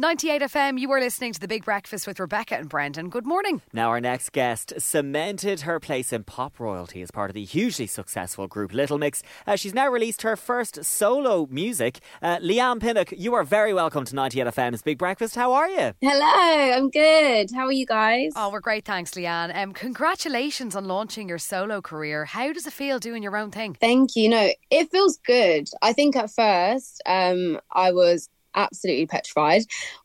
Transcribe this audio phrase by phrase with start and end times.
[0.00, 3.08] 98 FM, you are listening to The Big Breakfast with Rebecca and Brendan.
[3.08, 3.62] Good morning.
[3.72, 7.88] Now, our next guest cemented her place in pop royalty as part of the hugely
[7.88, 9.24] successful group Little Mix.
[9.44, 11.98] Uh, she's now released her first solo music.
[12.22, 15.34] Uh, Leigh-Anne Pinnock, you are very welcome to 98 FM's Big Breakfast.
[15.34, 15.92] How are you?
[16.00, 17.50] Hello, I'm good.
[17.52, 18.30] How are you guys?
[18.36, 19.50] Oh, we're great, thanks, Leigh-Anne.
[19.52, 22.24] Um, congratulations on launching your solo career.
[22.24, 23.74] How does it feel doing your own thing?
[23.74, 24.28] Thank you.
[24.28, 25.68] No, it feels good.
[25.82, 29.62] I think at first um, I was absolutely petrified.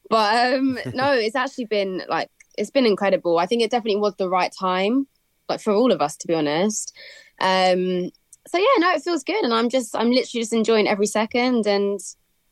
[0.10, 3.40] But um, no, it's actually been like it's been incredible.
[3.40, 5.08] I think it definitely was the right time,
[5.50, 6.96] like for all of us, to be honest.
[7.40, 8.12] Um,
[8.48, 11.66] so yeah, no, it feels good, and I'm just I'm literally just enjoying every second,
[11.66, 12.00] and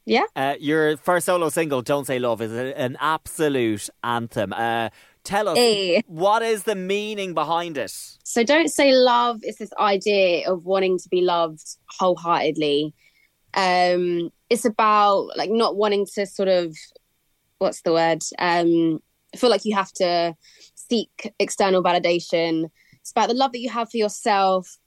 [0.06, 0.24] yeah.
[0.36, 4.54] Uh, your first solo single, "Don't Say Love," is an absolute anthem.
[4.54, 4.90] Uh,
[5.24, 6.02] tell us Hey.
[6.08, 7.94] what is the meaning behind it?
[8.24, 11.62] So don't say love is this idea of wanting to be loved
[12.00, 12.94] wholeheartedly.
[13.54, 16.76] Um, it's about like not wanting to sort of
[17.60, 18.24] what's the word?
[18.40, 19.02] Um,
[19.36, 20.36] feel like you have to
[20.76, 22.70] seek external validation.
[23.00, 24.78] It's about the love that you have for yourself.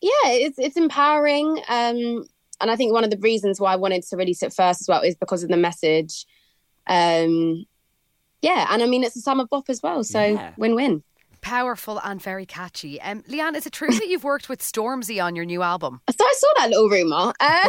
[0.00, 1.58] Yeah, it's it's empowering.
[1.68, 2.24] Um,
[2.60, 4.88] and I think one of the reasons why I wanted to release it first as
[4.88, 6.24] well is because of the message.
[6.86, 7.64] Um,
[8.42, 10.52] yeah, and I mean it's a summer bop as well, so Yeah.
[10.56, 11.02] win-win.
[11.44, 12.98] Powerful and very catchy.
[13.02, 16.00] Um, Leigh-Anne, is it true that you've worked with Stormzy on your new album?
[16.10, 17.32] So I saw that little rumor.
[17.38, 17.68] Uh,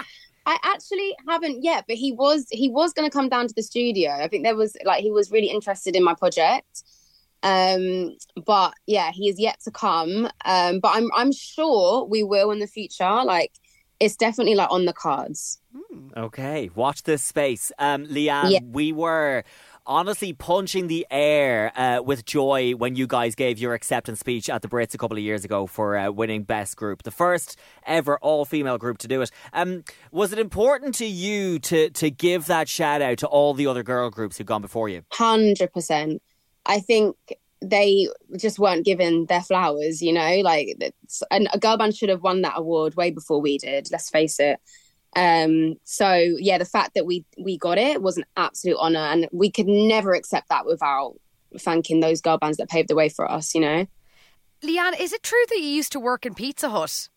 [0.46, 3.62] I actually haven't yet, but he was he was going to come down to the
[3.62, 4.10] studio.
[4.10, 6.82] I think there was like he was really interested in my project.
[7.44, 10.28] Um, but yeah, he is yet to come.
[10.44, 13.22] Um, but I'm I'm sure we will in the future.
[13.24, 13.52] Like
[14.00, 15.58] it's definitely like on the cards.
[16.16, 17.70] Okay, watch this space.
[17.78, 18.58] Um, Leigh-Anne, Yeah.
[18.64, 19.44] we were
[19.86, 24.62] honestly punching the air uh, with joy when you guys gave your acceptance speech at
[24.62, 28.18] the Brits a couple of years ago for uh, winning Best Group, the first ever
[28.18, 29.30] all female group to do it.
[29.52, 33.66] Um, was it important to you to, to give that shout out to all the
[33.66, 35.02] other girl groups who've gone before you?
[35.12, 36.22] Hundred percent.
[36.64, 37.16] I think
[37.60, 40.02] they just weren't given their flowers.
[40.02, 40.76] You know, like
[41.30, 43.88] and a girl band should have won that award way before we did.
[43.90, 44.60] Let's face it.
[45.14, 49.28] Um, so yeah, the fact that we we got it was an absolute honor, and
[49.32, 51.14] we could never accept that without
[51.58, 53.54] thanking those girl bands that paved the way for us.
[53.54, 53.86] You know,
[54.62, 57.08] Leigh-Anne, is it true that you used to work in Pizza Hut?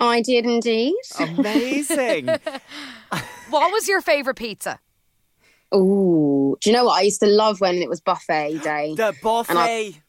[0.00, 0.94] I did indeed.
[1.18, 2.28] Amazing.
[3.50, 4.80] What was your favourite pizza?
[5.70, 6.98] Oh, do you know what?
[6.98, 8.94] I used to love when it was buffet day.
[8.96, 10.00] the buffet.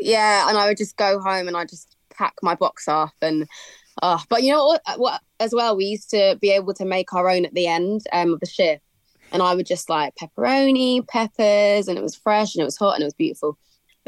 [0.00, 3.46] Yeah, and I would just go home and I just pack my box up and
[4.02, 7.12] oh, but you know what, what as well we used to be able to make
[7.14, 8.82] our own at the end um, of the shift
[9.32, 12.94] and I would just like pepperoni, peppers and it was fresh and it was hot
[12.94, 13.58] and it was beautiful.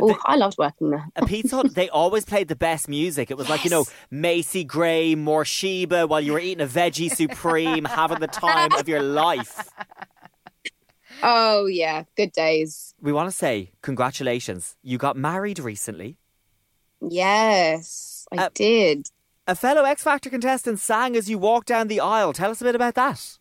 [0.03, 1.07] Oh, I loved working there.
[1.15, 3.31] A Pizza Hut, they always played the best music.
[3.31, 7.85] It was like, you know, Macy Gray, Morcheeba, while you were eating a veggie supreme,
[7.85, 9.71] having the time of your life.
[11.23, 12.95] Oh yeah, good days.
[12.99, 14.77] We want to say congratulations.
[14.83, 16.17] You got married recently.
[17.07, 19.07] Yes, I Uh, did.
[19.47, 22.33] A fellow X Factor contestant sang as you walked down the aisle.
[22.33, 23.39] Tell us a bit about that.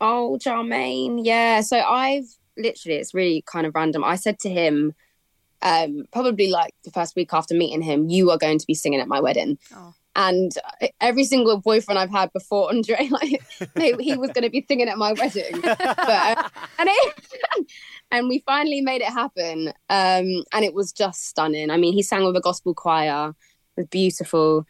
[0.00, 1.20] Oh, Jahméne.
[1.22, 1.60] Yeah.
[1.60, 2.26] So I've
[2.56, 4.04] literally, it's really kind of random.
[4.04, 4.94] I said to him,
[5.62, 9.00] um, probably like the first week after meeting him, you are going to be singing
[9.00, 9.58] at my wedding.
[9.74, 9.94] Oh.
[10.14, 10.52] And
[11.00, 13.42] every single boyfriend I've had before Andre, like
[13.76, 15.60] he, he was going to be singing at my wedding.
[15.62, 16.48] But, uh,
[16.78, 17.14] and it,
[18.10, 19.68] and we finally made it happen.
[19.90, 21.70] Um, and it was just stunning.
[21.70, 23.30] I mean, he sang with a gospel choir.
[23.76, 24.66] It was beautiful.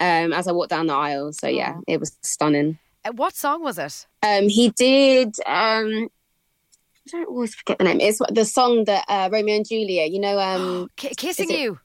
[0.00, 1.32] Um, as I walked down the aisle.
[1.32, 2.78] So yeah, it was stunning.
[3.04, 4.06] Uh, What song was it?
[4.22, 5.34] Um, he did.
[5.46, 6.08] Um,
[7.06, 8.00] I don't always forget the name.
[8.00, 10.10] It's the song that uh, Romeo and Juliet.
[10.10, 11.78] You know, um, Ki Kissing it- You.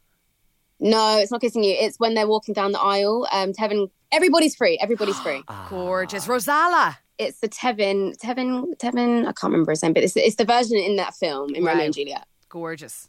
[0.79, 1.75] no, it's not kissing you.
[1.79, 3.27] It's when they're walking down the aisle.
[3.31, 3.89] Um, Tevin.
[4.11, 4.77] Everybody's free.
[4.81, 5.41] Everybody's free.
[5.69, 6.27] Gorgeous.
[6.27, 6.97] Rozalla.
[7.17, 8.15] It's the Tevin.
[8.17, 8.75] Tevin.
[8.77, 9.21] Tevin.
[9.21, 11.85] I can't remember his name, but it's it's the version in that film in Romeo
[11.85, 12.25] and Juliet.
[12.49, 13.07] Gorgeous.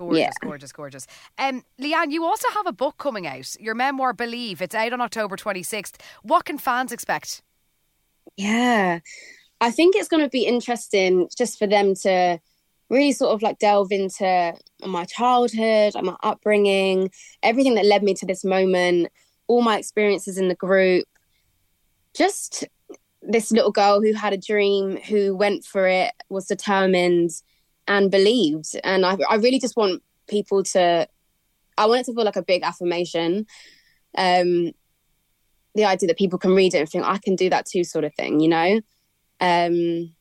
[0.00, 0.30] Gorgeous, Yeah.
[0.40, 1.06] gorgeous, gorgeous.
[1.36, 4.62] Um, Leigh-Anne, you also have a book coming out, your memoir Believe.
[4.62, 5.96] It's out on October 26th.
[6.22, 7.42] What can fans expect?
[8.38, 9.00] Yeah,
[9.60, 12.40] I think it's going to be interesting just for them to
[12.88, 14.54] really sort of like delve into
[14.86, 17.10] my childhood, like my upbringing,
[17.42, 19.08] everything that led me to this moment,
[19.48, 21.04] all my experiences in the group.
[22.14, 22.64] Just
[23.20, 27.32] this little girl who had a dream, who went for it, was determined,
[27.86, 28.76] and believed.
[28.84, 31.08] And I, I really just want people to,
[31.76, 33.46] I want it to feel like a big affirmation.
[34.16, 34.72] Um,
[35.74, 38.04] the idea that people can read it and think, I can do that too, sort
[38.04, 38.80] of thing, you know?
[39.40, 40.14] Um,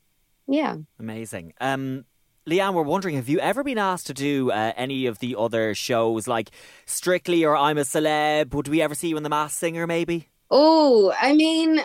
[0.47, 0.77] yeah.
[0.99, 1.53] Amazing.
[1.59, 2.05] Um,
[2.45, 5.75] Leigh-Anne, we're wondering, have you ever been asked to do uh, any of the other
[5.75, 6.49] shows like
[6.85, 8.53] Strictly or I'm a Celeb?
[8.53, 10.29] Would we ever see you in The Masked Singer, maybe?
[10.49, 11.79] Oh, I mean,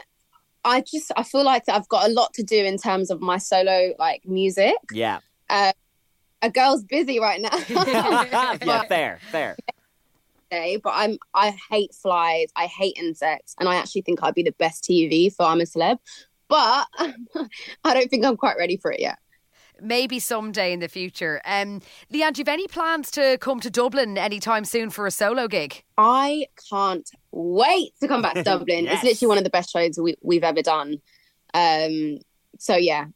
[0.65, 3.37] I just I feel like I've got a lot to do in terms of my
[3.37, 4.75] solo like music.
[4.91, 5.19] Yeah.
[5.49, 5.73] Uh,
[6.43, 7.50] a girl's busy right now.
[7.69, 9.56] yeah, fair, fair.
[10.50, 14.52] But I'm I hate flies, I hate insects, and I actually think I'd be the
[14.52, 15.99] best TV for I'm a celeb.
[16.49, 16.87] But
[17.85, 19.19] I don't think I'm quite ready for it yet.
[19.81, 21.41] Maybe someday in the future.
[21.44, 21.81] Um,
[22.11, 25.49] Leigh-Anne, do you have any plans to come to Dublin anytime soon for a solo
[25.49, 25.82] gig?
[25.99, 28.85] I can't wait to come back to Dublin.
[28.85, 28.94] yes.
[28.94, 31.00] It's literally one of the best shows we, we've ever done.
[31.55, 32.19] Um,
[32.58, 33.06] so yeah,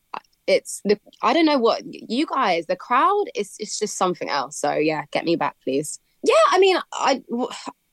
[0.49, 2.67] it's the I don't know what you guys.
[2.67, 4.57] The crowd is it's just something else.
[4.57, 6.01] So yeah, get me back, please.
[6.25, 7.23] Yeah, I mean, I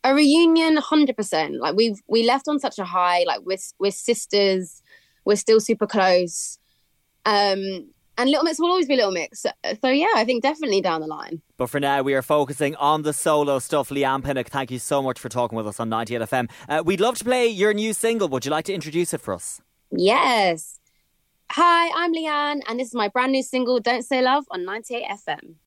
[0.03, 1.55] a reunion, hundred percent.
[1.59, 3.23] Like we've we left on such a high.
[3.27, 4.81] Like we're we're sisters.
[5.25, 6.57] We're still super close.
[7.25, 9.41] Um, and Little Mix will always be Little Mix.
[9.41, 9.49] So,
[9.81, 11.41] so yeah, I think definitely down the line.
[11.57, 13.91] But for now, we are focusing on the solo stuff.
[13.91, 16.49] Leigh-Anne Pinnock, thank you so much for talking with us on 98 FM.
[16.69, 18.29] Uh, we'd love to play your new single.
[18.29, 19.59] Would you like to introduce it for us?
[19.91, 20.79] Yes.
[21.51, 25.05] Hi, I'm Leigh-Anne, and this is my brand new single, Don't Say Love, on 98
[25.09, 25.55] FM.